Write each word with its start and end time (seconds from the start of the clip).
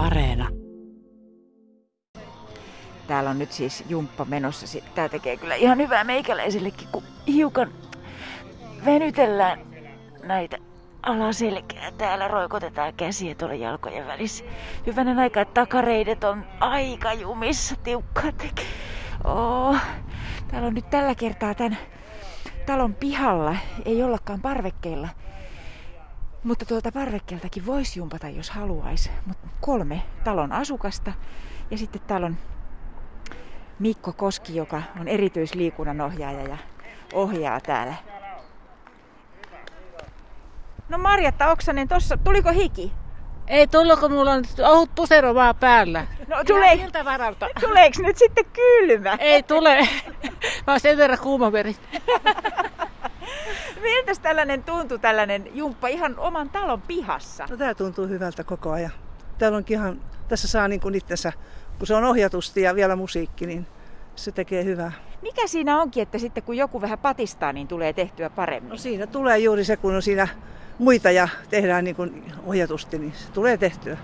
Areena. 0.00 0.48
Täällä 3.06 3.30
on 3.30 3.38
nyt 3.38 3.52
siis 3.52 3.84
jumppa 3.88 4.24
menossa. 4.24 4.78
Tää 4.94 5.08
tekee 5.08 5.36
kyllä 5.36 5.54
ihan 5.54 5.78
hyvää 5.78 6.04
meikäläisellekin, 6.04 6.88
kun 6.92 7.02
hiukan 7.26 7.72
venytellään 8.84 9.58
näitä 10.22 10.58
alaselkää. 11.02 11.92
Täällä 11.98 12.28
roikotetaan 12.28 12.94
käsiä 12.94 13.34
tuolla 13.34 13.54
jalkojen 13.54 14.06
välissä. 14.06 14.44
Hyvänen 14.86 15.18
aika, 15.18 15.40
että 15.40 15.54
takareidet 15.54 16.24
on 16.24 16.44
aika 16.60 17.12
jumissa, 17.12 17.76
tiukkaa 17.76 18.32
tekee. 18.32 18.66
Oh. 19.24 19.76
Täällä 20.48 20.68
on 20.68 20.74
nyt 20.74 20.90
tällä 20.90 21.14
kertaa 21.14 21.54
tämän 21.54 21.78
talon 22.66 22.94
pihalla, 22.94 23.56
ei 23.84 24.02
ollakaan 24.02 24.40
parvekkeilla. 24.40 25.08
Mutta 26.44 26.64
tuolta 26.64 26.92
parvekkeeltakin 26.92 27.66
voisi 27.66 27.98
jumpata, 27.98 28.28
jos 28.28 28.50
haluaisi. 28.50 29.10
Mutta 29.26 29.48
kolme 29.60 30.02
talon 30.24 30.52
asukasta. 30.52 31.12
Ja 31.70 31.78
sitten 31.78 32.02
täällä 32.06 32.26
on 32.26 32.36
Mikko 33.78 34.12
Koski, 34.12 34.56
joka 34.56 34.82
on 35.00 35.08
erityisliikunnan 35.08 36.00
ohjaaja 36.00 36.42
ja 36.48 36.56
ohjaa 37.12 37.60
täällä. 37.60 37.94
No 40.88 40.98
Marjatta 40.98 41.50
Oksanen, 41.50 41.88
tossa, 41.88 42.16
tuliko 42.16 42.50
hiki? 42.50 42.92
Ei 43.46 43.66
tullut, 43.66 44.00
kun 44.00 44.12
mulla 44.12 44.32
on 44.32 44.44
ohut 44.72 44.94
pusero 44.94 45.34
vaan 45.34 45.56
päällä. 45.56 46.06
No 46.28 46.36
tulee, 46.46 46.88
tuleeko 47.60 48.02
nyt 48.02 48.18
sitten 48.18 48.44
kylmä? 48.44 49.16
Ei 49.18 49.42
tule. 49.42 49.88
Mä 50.66 50.72
oon 50.72 50.80
sen 50.80 50.98
verran 50.98 51.18
kuumaveri. 51.18 51.76
Miltä 53.82 54.12
tällainen 54.22 54.62
tuntuu, 54.62 54.98
tällainen 54.98 55.48
jumppa 55.54 55.88
ihan 55.88 56.18
oman 56.18 56.50
talon 56.50 56.82
pihassa? 56.82 57.46
No 57.50 57.56
tää 57.56 57.74
tuntuu 57.74 58.06
hyvältä 58.06 58.44
koko 58.44 58.70
ajan. 58.70 58.90
Täällä 59.38 59.56
onkin 59.56 59.78
ihan, 59.78 60.00
tässä 60.28 60.48
saa 60.48 60.68
niin 60.68 60.80
kuin 60.80 60.94
itsensä, 60.94 61.32
kun 61.78 61.86
se 61.86 61.94
on 61.94 62.04
ohjatusti 62.04 62.62
ja 62.62 62.74
vielä 62.74 62.96
musiikki, 62.96 63.46
niin 63.46 63.66
se 64.16 64.32
tekee 64.32 64.64
hyvää. 64.64 64.92
Mikä 65.22 65.46
siinä 65.46 65.80
onkin, 65.80 66.02
että 66.02 66.18
sitten 66.18 66.42
kun 66.42 66.56
joku 66.56 66.80
vähän 66.80 66.98
patistaa, 66.98 67.52
niin 67.52 67.68
tulee 67.68 67.92
tehtyä 67.92 68.30
paremmin? 68.30 68.70
No 68.70 68.76
siinä 68.76 69.06
tulee 69.06 69.38
juuri 69.38 69.64
se, 69.64 69.76
kun 69.76 69.94
on 69.94 70.02
siinä 70.02 70.28
muita 70.78 71.10
ja 71.10 71.28
tehdään 71.50 71.84
niin 71.84 71.96
kuin 71.96 72.24
ohjatusti, 72.46 72.98
niin 72.98 73.12
se 73.12 73.32
tulee 73.32 73.56
tehtyä. 73.56 73.96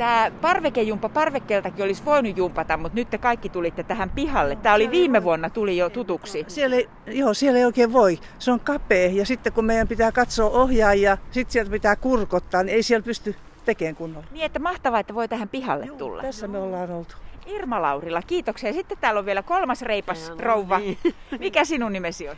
Tämä 0.00 0.30
parvekejumppa 0.40 1.08
parvekkeeltakin 1.08 1.84
olisi 1.84 2.04
voinut 2.04 2.36
jumpata, 2.36 2.76
mutta 2.76 2.96
nyt 2.96 3.10
te 3.10 3.18
kaikki 3.18 3.48
tulitte 3.48 3.82
tähän 3.82 4.10
pihalle. 4.10 4.56
Tämä 4.56 4.74
oli 4.74 4.90
viime 4.90 5.22
vuonna, 5.22 5.50
tuli 5.50 5.76
jo 5.76 5.90
tutuksi. 5.90 6.44
Siellä 6.48 6.76
ei, 6.76 6.88
joo, 7.06 7.34
siellä 7.34 7.58
ei 7.58 7.64
oikein 7.64 7.92
voi. 7.92 8.18
Se 8.38 8.52
on 8.52 8.60
kapea 8.60 9.10
ja 9.10 9.26
sitten 9.26 9.52
kun 9.52 9.64
meidän 9.64 9.88
pitää 9.88 10.12
katsoa 10.12 10.50
ohjaajia, 10.50 11.18
sitten 11.30 11.52
sieltä 11.52 11.70
pitää 11.70 11.96
kurkottaa, 11.96 12.62
niin 12.62 12.74
ei 12.74 12.82
siellä 12.82 13.04
pysty 13.04 13.36
tekemään 13.64 13.96
kunnolla. 13.96 14.26
Niin, 14.30 14.44
että 14.44 14.58
mahtavaa, 14.58 15.00
että 15.00 15.14
voi 15.14 15.28
tähän 15.28 15.48
pihalle 15.48 15.86
Joo, 15.86 15.96
tulla. 15.96 16.22
Tässä 16.22 16.48
me 16.48 16.58
ollaan 16.58 16.90
oltu. 16.90 17.14
Irma 17.46 17.82
Laurila, 17.82 18.22
kiitoksia. 18.22 18.72
Sitten 18.72 18.98
täällä 19.00 19.18
on 19.18 19.26
vielä 19.26 19.42
kolmas 19.42 19.82
reipas 19.82 20.32
rouva. 20.38 20.78
niin. 20.78 20.98
Mikä 21.38 21.64
sinun 21.64 21.92
nimesi 21.92 22.28
on? 22.28 22.36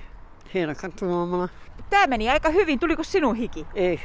Hienokan 0.55 0.93
tuomalla. 0.93 1.49
Tämä 1.91 2.07
meni 2.07 2.31
aika 2.31 2.49
hyvin. 2.49 2.79
Tuliko 2.79 3.03
sinun 3.03 3.37
hiki? 3.37 3.67
Ei. 3.75 4.01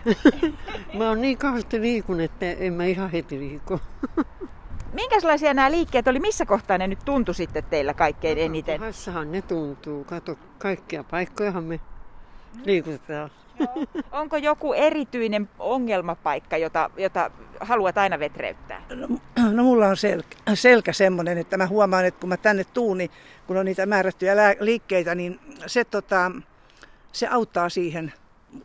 mä 0.97 1.09
oon 1.09 1.21
niin 1.21 1.37
kauheasti 1.37 1.81
liikun, 1.81 2.21
että 2.21 2.51
en 2.51 2.73
mä 2.73 2.85
ihan 2.85 3.11
heti 3.11 3.39
liiku. 3.39 3.79
Minkälaisia 4.93 5.53
nämä 5.53 5.71
liikkeet 5.71 6.07
oli? 6.07 6.19
Missä 6.19 6.45
kohtaa 6.45 6.77
ne 6.77 6.87
nyt 6.87 6.99
tuntui 7.05 7.35
sitten 7.35 7.63
teillä 7.63 7.93
kaikkein 7.93 8.37
eniten? 8.37 8.79
Hassahan 8.79 9.31
ne 9.31 9.41
tuntuu. 9.41 10.03
Kato, 10.03 10.35
kaikkia 10.57 11.03
paikkojahan 11.03 11.63
me 11.63 11.79
liikutetaan. 12.65 13.29
Onko 14.11 14.37
joku 14.37 14.73
erityinen 14.73 15.49
ongelmapaikka, 15.59 16.57
jota, 16.57 16.89
jota 16.97 17.31
haluat 17.59 17.97
aina 17.97 18.19
vetreyttää? 18.19 18.81
No, 18.95 19.07
no 19.51 19.63
mulla 19.63 19.87
on 19.87 19.97
selkä, 19.97 20.37
selkä 20.53 20.93
semmoinen, 20.93 21.37
että 21.37 21.57
mä 21.57 21.67
huomaan, 21.67 22.05
että 22.05 22.19
kun 22.19 22.29
mä 22.29 22.37
tänne 22.37 22.63
tuun, 22.63 22.97
niin 22.97 23.09
kun 23.47 23.57
on 23.57 23.65
niitä 23.65 23.85
määrättyjä 23.85 24.35
lää- 24.35 24.55
liikkeitä, 24.59 25.15
niin 25.15 25.39
se, 25.65 25.83
tota, 25.83 26.31
se 27.11 27.27
auttaa 27.27 27.69
siihen. 27.69 28.13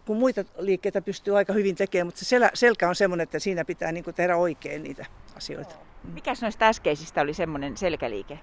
Kun 0.07 0.17
muita 0.17 0.45
liikkeitä 0.59 1.03
pystyy 1.03 1.37
aika 1.37 1.53
hyvin 1.53 1.77
tekemään, 1.77 2.07
mutta 2.07 2.19
se 2.19 2.25
selä, 2.25 2.51
selkä 2.55 2.89
on 2.89 2.95
semmoinen, 2.95 3.23
että 3.23 3.39
siinä 3.39 3.65
pitää 3.65 3.93
niin 3.93 4.05
kuin 4.05 4.15
tehdä 4.15 4.37
oikein 4.37 4.83
niitä 4.83 5.07
asioita. 5.37 5.75
Mikäs 6.15 6.43
noista 6.43 6.67
äskeisistä 6.67 7.21
oli 7.21 7.35
semmoinen 7.35 7.77
selkäliike? 7.77 8.39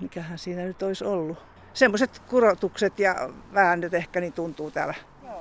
Mikähän 0.00 0.38
siinä 0.38 0.62
nyt 0.62 0.82
olisi 0.82 1.04
ollut? 1.04 1.38
Semmoiset 1.74 2.18
kurotukset 2.18 2.98
ja 2.98 3.30
väännöt 3.54 3.94
ehkä 3.94 4.20
niin 4.20 4.32
tuntuu 4.32 4.70
täällä 4.70 4.94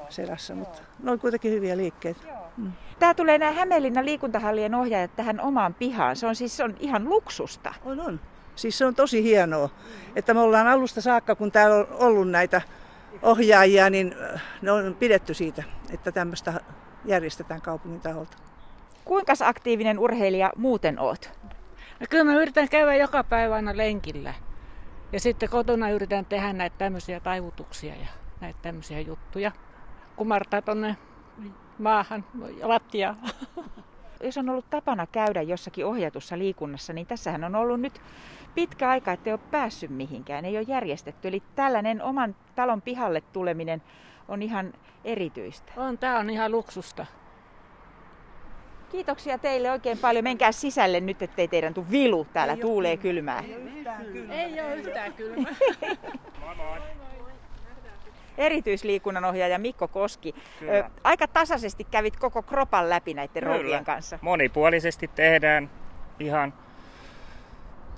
selässä, 0.09 0.55
mutta 0.55 0.81
ne 1.03 1.11
on 1.11 1.19
kuitenkin 1.19 1.51
hyviä 1.51 1.77
liikkeitä. 1.77 2.21
Tämä 2.99 3.13
tulee 3.13 3.37
nämä 3.37 3.51
Hämeenlinnan 3.51 4.05
liikuntahallien 4.05 4.75
ohjaajat 4.75 5.15
tähän 5.15 5.39
omaan 5.39 5.73
pihaan. 5.73 6.15
Se 6.15 6.27
on 6.27 6.35
siis 6.35 6.57
se 6.57 6.63
on 6.63 6.75
ihan 6.79 7.09
luksusta. 7.09 7.73
On, 7.85 7.99
on. 7.99 8.19
Siis 8.55 8.77
se 8.77 8.85
on 8.85 8.95
tosi 8.95 9.23
hienoa, 9.23 9.69
että 10.15 10.33
me 10.33 10.39
ollaan 10.39 10.67
alusta 10.67 11.01
saakka, 11.01 11.35
kun 11.35 11.51
täällä 11.51 11.75
on 11.75 11.87
ollut 11.91 12.29
näitä 12.29 12.61
ohjaajia, 13.21 13.89
niin 13.89 14.15
äh, 14.33 14.41
ne 14.61 14.71
on 14.71 14.95
pidetty 14.99 15.33
siitä, 15.33 15.63
että 15.89 16.11
tämmöistä 16.11 16.61
järjestetään 17.05 17.61
kaupungin 17.61 18.01
taholta. 18.01 18.37
Kuinka 19.05 19.33
aktiivinen 19.43 19.99
urheilija 19.99 20.51
muuten 20.55 20.99
oot? 20.99 21.31
No 21.99 22.05
kyllä 22.09 22.23
mä 22.23 22.41
yritän 22.41 22.69
käydä 22.69 22.95
joka 22.95 23.23
päivä 23.23 23.55
aina 23.55 23.77
lenkillä. 23.77 24.33
Ja 25.11 25.19
sitten 25.19 25.49
kotona 25.49 25.89
yritän 25.89 26.25
tehdä 26.25 26.53
näitä 26.53 26.75
tämmöisiä 26.77 27.19
taivutuksia 27.19 27.95
ja 27.95 28.07
näitä 28.41 28.59
tämmöisiä 28.61 28.99
juttuja. 28.99 29.51
Kumartaa 30.17 30.61
tonne 30.61 30.97
maahan, 31.79 32.25
lattiaan. 32.61 33.17
Jos 34.23 34.37
on 34.37 34.49
ollut 34.49 34.69
tapana 34.69 35.07
käydä 35.07 35.41
jossakin 35.41 35.85
ohjatussa 35.85 36.37
liikunnassa, 36.37 36.93
niin 36.93 37.07
tässähän 37.07 37.43
on 37.43 37.55
ollut 37.55 37.81
nyt 37.81 38.01
pitkä 38.55 38.89
aika, 38.89 39.11
ettei 39.11 39.33
ole 39.33 39.39
päässyt 39.51 39.91
mihinkään, 39.91 40.45
ei 40.45 40.57
ole 40.57 40.65
järjestetty. 40.67 41.27
Eli 41.27 41.43
tällainen 41.55 42.01
oman 42.01 42.35
talon 42.55 42.81
pihalle 42.81 43.21
tuleminen 43.21 43.81
on 44.27 44.41
ihan 44.41 44.73
erityistä. 45.05 45.71
On, 45.77 45.97
tää 45.97 46.19
on 46.19 46.29
ihan 46.29 46.51
luksusta. 46.51 47.05
Kiitoksia 48.91 49.37
teille 49.37 49.71
oikein 49.71 49.97
paljon. 49.97 50.23
Menkää 50.23 50.51
sisälle 50.51 50.99
nyt, 50.99 51.21
ettei 51.21 51.47
teidän 51.47 51.73
tuu 51.73 51.85
vilu. 51.91 52.27
Täällä 52.33 52.57
tuulee 52.57 52.97
kylmää. 52.97 53.43
Ei 53.43 53.55
ole 53.55 54.75
yhtään 54.75 55.13
kylmä. 55.13 55.49
Erityisliikunnan 55.49 56.81
ohjaaja 59.29 59.59
Mikko 59.59 59.87
Koski. 59.87 60.35
Kyllä. 60.59 60.89
Aika 61.03 61.27
tasaisesti 61.27 61.83
kävit 61.83 62.17
koko 62.17 62.41
kropan 62.41 62.89
läpi 62.89 63.13
näiden 63.13 63.43
Kyllä. 63.43 63.57
rouvien 63.57 63.85
kanssa. 63.85 64.19
Monipuolisesti 64.21 65.09
tehdään 65.15 65.69
ihan 66.19 66.53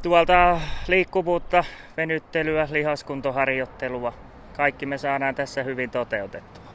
tuolta 0.01 0.61
liikkuvuutta, 0.87 1.63
venyttelyä, 1.97 2.67
lihaskuntoharjoittelua. 2.71 4.13
Kaikki 4.57 4.85
me 4.85 4.97
saadaan 4.97 5.35
tässä 5.35 5.63
hyvin 5.63 5.89
toteutettua. 5.89 6.69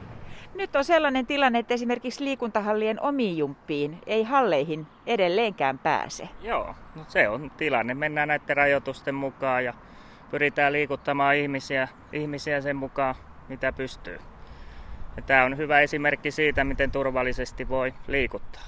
Nyt 0.55 0.75
on 0.75 0.83
sellainen 0.85 1.25
tilanne, 1.25 1.59
että 1.59 1.73
esimerkiksi 1.73 2.23
liikuntahallien 2.23 3.01
omiin 3.01 3.37
jumppiin 3.37 3.99
ei 4.07 4.23
halleihin 4.23 4.87
edelleenkään 5.07 5.79
pääse. 5.79 6.29
Joo, 6.41 6.75
no 6.95 7.05
se 7.07 7.29
on 7.29 7.51
tilanne. 7.57 7.93
Mennään 7.93 8.27
näiden 8.27 8.57
rajoitusten 8.57 9.15
mukaan 9.15 9.65
ja 9.65 9.73
pyritään 10.31 10.73
liikuttamaan 10.73 11.35
ihmisiä, 11.35 11.87
ihmisiä 12.13 12.61
sen 12.61 12.75
mukaan, 12.75 13.15
mitä 13.49 13.73
pystyy. 13.73 14.19
Ja 15.15 15.21
tämä 15.21 15.43
on 15.43 15.57
hyvä 15.57 15.79
esimerkki 15.79 16.31
siitä, 16.31 16.63
miten 16.63 16.91
turvallisesti 16.91 17.69
voi 17.69 17.93
liikuttaa. 18.07 18.63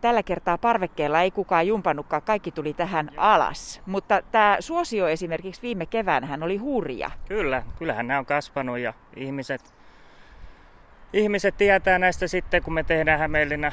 Tällä 0.00 0.22
kertaa 0.22 0.58
parvekkeella 0.58 1.20
ei 1.20 1.30
kukaan 1.30 1.66
jumpannutkaan, 1.66 2.22
kaikki 2.22 2.52
tuli 2.52 2.74
tähän 2.74 3.10
alas. 3.16 3.82
Mutta 3.86 4.22
tämä 4.32 4.56
suosio 4.60 5.08
esimerkiksi 5.08 5.62
viime 5.62 5.86
keväänä 5.86 6.38
oli 6.44 6.56
hurja. 6.56 7.10
Kyllä, 7.28 7.62
kyllähän 7.78 8.06
nämä 8.06 8.18
on 8.18 8.26
kasvanut 8.26 8.78
ja 8.78 8.92
ihmiset, 9.16 9.74
ihmiset 11.12 11.56
tietää 11.56 11.98
näistä 11.98 12.26
sitten, 12.26 12.62
kun 12.62 12.74
me 12.74 12.84
tehdään 12.84 13.18
Hämeenlinnan 13.18 13.72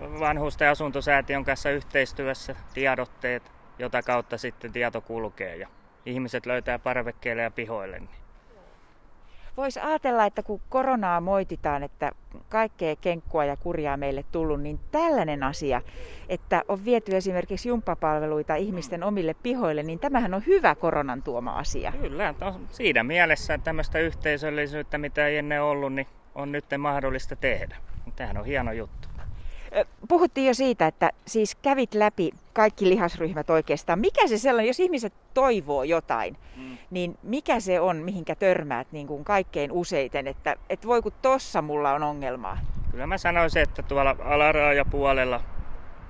vanhusten 0.00 0.70
asuntosäätiön 0.70 1.44
kanssa 1.44 1.70
yhteistyössä 1.70 2.56
tiedotteet, 2.74 3.52
jota 3.78 4.02
kautta 4.02 4.38
sitten 4.38 4.72
tieto 4.72 5.00
kulkee 5.00 5.56
ja 5.56 5.68
ihmiset 6.06 6.46
löytää 6.46 6.78
parvekkeelle 6.78 7.42
ja 7.42 7.50
pihoille. 7.50 7.98
Niin 7.98 8.27
Voisi 9.58 9.80
ajatella, 9.80 10.24
että 10.24 10.42
kun 10.42 10.60
koronaa 10.68 11.20
moititaan, 11.20 11.82
että 11.82 12.12
kaikkea 12.48 12.96
kenkkua 12.96 13.44
ja 13.44 13.56
kurjaa 13.56 13.96
meille 13.96 14.24
tullut, 14.32 14.60
niin 14.62 14.80
tällainen 14.90 15.42
asia, 15.42 15.82
että 16.28 16.62
on 16.68 16.84
viety 16.84 17.16
esimerkiksi 17.16 17.68
jumppapalveluita 17.68 18.54
ihmisten 18.54 19.02
omille 19.02 19.34
pihoille, 19.42 19.82
niin 19.82 19.98
tämähän 19.98 20.34
on 20.34 20.46
hyvä 20.46 20.74
koronan 20.74 21.22
tuoma 21.22 21.52
asia. 21.52 21.92
Kyllä, 22.00 22.34
no, 22.40 22.60
siinä 22.70 23.04
mielessä 23.04 23.58
tämmöistä 23.58 23.98
yhteisöllisyyttä, 23.98 24.98
mitä 24.98 25.26
ei 25.26 25.36
ennen 25.36 25.62
ollut, 25.62 25.92
niin 25.92 26.06
on 26.34 26.52
nyt 26.52 26.64
mahdollista 26.78 27.36
tehdä. 27.36 27.76
Tämähän 28.16 28.38
on 28.38 28.44
hieno 28.44 28.72
juttu. 28.72 29.08
Puhuttiin 30.08 30.46
jo 30.46 30.54
siitä, 30.54 30.86
että 30.86 31.10
siis 31.26 31.54
kävit 31.54 31.94
läpi 31.94 32.30
kaikki 32.52 32.88
lihasryhmät 32.88 33.50
oikeastaan. 33.50 33.98
Mikä 33.98 34.26
se 34.26 34.38
sellainen, 34.38 34.66
jos 34.68 34.80
ihmiset 34.80 35.12
toivoo 35.34 35.82
jotain, 35.82 36.36
mm. 36.56 36.78
niin 36.90 37.18
mikä 37.22 37.60
se 37.60 37.80
on, 37.80 37.96
mihinkä 37.96 38.34
törmäät 38.34 38.86
niin 38.92 39.06
kuin 39.06 39.24
kaikkein 39.24 39.72
useiten, 39.72 40.26
että, 40.26 40.56
että 40.70 40.88
voi 40.88 41.02
kun 41.02 41.12
tossa 41.22 41.62
mulla 41.62 41.92
on 41.92 42.02
ongelmaa? 42.02 42.58
Kyllä 42.90 43.06
mä 43.06 43.18
sanoisin, 43.18 43.62
että 43.62 43.82
tuolla 43.82 44.16
alaraajapuolella 44.24 45.40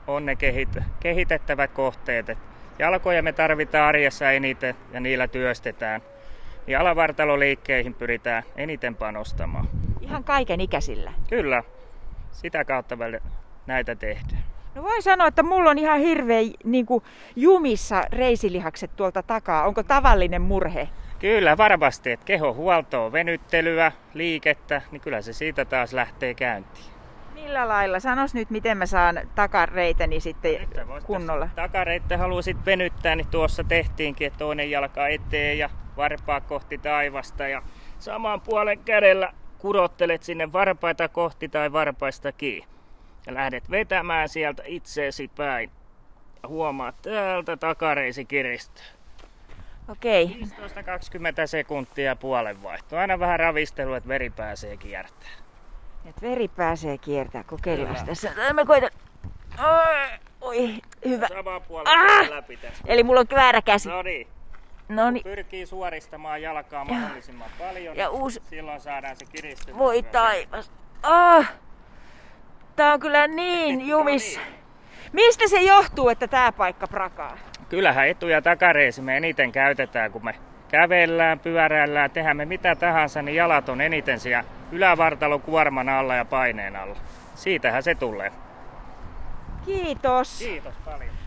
on 0.07 0.27
ne 0.27 0.35
kehit- 0.35 0.83
kehitettävät 1.01 1.71
kohteet. 1.71 2.29
Et 2.29 2.39
jalkoja 2.79 3.23
me 3.23 3.33
tarvitaan 3.33 3.89
arjessa 3.89 4.31
eniten 4.31 4.75
ja 4.93 5.01
niillä 5.01 5.29
työstetään. 5.29 6.01
Ja 6.67 6.81
alavartaloliikkeihin 6.81 7.95
pyritään 7.95 8.43
eniten 8.57 8.95
panostamaan. 8.95 9.69
Ihan 10.01 10.25
kaiken 10.25 10.61
ikäisillä. 10.61 11.13
Kyllä, 11.29 11.63
sitä 12.33 12.65
kautta 12.65 12.99
näitä 13.69 13.95
tehdään. 13.95 14.43
No 14.75 14.83
voin 14.83 15.03
sanoa, 15.03 15.27
että 15.27 15.43
mulla 15.43 15.71
on 15.71 15.79
ihan 15.79 16.01
hirveä 16.01 16.43
niin 16.65 16.87
kuin 16.87 17.05
jumissa 17.37 18.03
reisilihakset 18.13 18.91
tuolta 18.97 19.23
takaa. 19.23 19.67
Onko 19.67 19.83
tavallinen 19.83 20.43
murhe? 20.43 20.89
Kyllä, 21.19 21.57
varmasti, 21.57 22.11
että 22.11 22.27
kehohuoltoa, 22.27 23.13
venyttelyä, 23.13 23.93
liikettä, 24.15 24.83
niin 24.91 25.01
kyllä 25.01 25.23
se 25.23 25.33
siitä 25.33 25.65
taas 25.65 25.93
lähtee 25.93 26.35
käyntiin. 26.35 26.87
Millä 27.35 27.69
lailla? 27.69 28.01
Sanos 28.01 28.35
nyt, 28.35 28.51
miten 28.51 28.77
mä 28.79 28.87
saan 28.87 29.21
takareiteni 29.35 30.21
sitten 30.21 30.69
kunnolla. 31.07 31.49
Takareitte 31.55 32.17
haluaisit 32.17 32.57
venyttää, 32.67 33.17
niin 33.17 33.27
tuossa 33.27 33.65
tehtiinkin, 33.65 34.27
että 34.27 34.39
toinen 34.39 34.71
jalka 34.71 35.09
eteen 35.09 35.59
ja 35.59 35.71
varpaa 35.97 36.41
kohti 36.41 36.79
taivasta. 36.79 37.49
Ja 37.49 37.63
saman 37.99 38.41
puolen 38.41 38.79
kädellä 38.79 39.33
kudottelet 39.59 40.23
sinne 40.23 40.53
varpaita 40.53 41.09
kohti 41.09 41.49
tai 41.49 41.73
varpaista 41.73 42.33
kiinni. 42.33 42.78
Ja 43.29 43.35
lähdet 43.35 43.71
vetämään 43.71 44.29
sieltä 44.29 44.63
itseesi 44.67 45.31
päin. 45.37 45.71
Ja 46.43 46.49
huomaat 46.49 46.95
täältä 47.03 47.57
takareisi 47.57 48.25
kiristyy. 48.25 48.85
Okei. 49.89 50.39
15-20 50.45 50.47
sekuntia 51.47 52.17
puolen 52.17 52.63
vaihto. 52.63 52.97
Aina 52.97 53.19
vähän 53.19 53.41
ravistelu, 53.41 53.95
että 53.95 54.09
veri 54.09 54.31
pääsee 54.31 54.77
kiertämään. 54.77 55.39
Et 56.07 56.23
veri 56.23 56.49
pääsee 56.49 56.99
kiertää. 56.99 57.45
Kokeillaan 57.45 57.95
Kyllä. 57.95 58.07
tässä. 58.07 58.33
Mä 58.53 58.65
koitan. 58.65 58.91
Oi, 59.59 60.19
oi, 60.41 60.75
hyvä. 61.05 61.29
Saman 61.29 61.63
puolen 61.63 61.99
Ah! 61.99 62.31
läpi 62.31 62.57
tästä. 62.57 62.85
Eli 62.87 63.03
mulla 63.03 63.21
on 63.21 63.27
väärä 63.35 63.63
käsi. 63.63 63.89
No 63.89 64.03
niin. 64.03 64.29
No 64.89 65.11
niin. 65.11 65.23
Pyrkii 65.25 65.67
suoristamaan 65.67 66.43
jalkaa 66.43 66.85
mahdollisimman 66.85 67.51
paljon. 67.59 67.97
Ja 67.97 68.11
uusi- 68.11 68.43
Silloin 68.51 68.81
saadaan 68.81 69.17
se 69.17 69.25
kiristymä. 69.25 69.79
Voi 69.79 70.03
taivas. 70.03 70.71
Ah. 71.03 71.53
Tää 72.79 72.93
on 72.93 73.01
kyllä 73.01 73.27
niin 73.27 73.89
jumissa. 73.89 74.41
Mistä 75.13 75.49
se 75.49 75.61
johtuu, 75.61 76.09
että 76.09 76.29
tää 76.29 76.53
paikka 76.53 76.87
prakaa? 76.87 77.39
Kyllähän 77.69 78.09
etu- 78.09 78.29
ja 78.29 78.43
takareisi 78.43 79.03
me 79.03 79.17
eniten 79.17 79.53
käytetään, 79.53 80.13
kun 80.13 80.25
me 80.25 80.35
kävellään, 80.69 81.39
pyöräillään, 81.39 82.11
tehdään 82.11 82.37
me 82.37 82.45
mitä 82.45 82.75
tahansa, 82.75 83.23
niin 83.23 83.35
jalat 83.35 83.69
on 83.69 83.81
eniten 83.81 84.21
siellä 84.21 84.45
ylävartalon 84.73 85.43
kuorman 85.43 85.89
alla 85.89 86.15
ja 86.15 86.25
paineen 86.25 86.77
alla. 86.77 86.97
Siitähän 87.35 87.83
se 87.83 87.95
tulee. 87.95 88.33
Kiitos. 89.67 90.39
Kiitos 90.39 90.75
paljon. 90.85 91.18